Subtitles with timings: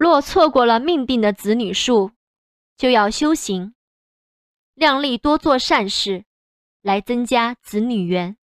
[0.00, 2.12] 若错过了命定的子女数
[2.78, 3.74] 就要修行
[4.72, 6.24] 量力多做善事
[6.80, 8.38] 来增加子女缘。